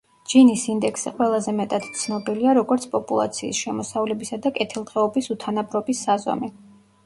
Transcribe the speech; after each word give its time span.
ჯინის 0.31 0.61
ინდექსი 0.75 1.11
ყველაზე 1.19 1.53
მეტად 1.59 1.85
ცნობილია, 2.05 2.55
როგორც 2.59 2.89
პოპულაციის 2.95 3.61
შემოსავლებისა 3.67 4.43
და 4.47 4.55
კეთილდღეობის 4.59 5.33
უთანაბრობის 5.39 6.05
საზომი. 6.11 6.55